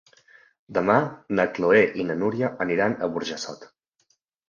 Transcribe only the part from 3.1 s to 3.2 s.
a